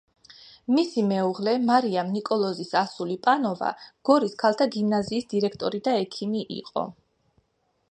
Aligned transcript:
მისი 0.77 1.01
მეუღლე, 1.09 1.51
მარიამ 1.65 2.09
ნიკოლოზის 2.13 2.71
ასული 2.81 3.19
პანოვა, 3.27 3.71
გორის 4.11 4.35
ქალთა 4.45 4.69
გიმნაზიის 4.79 5.31
დირექტორი 5.37 5.85
და 5.91 5.97
ექიმი 6.07 6.45
იყო. 6.59 6.89